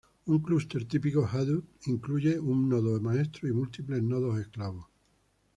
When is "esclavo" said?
4.39-4.89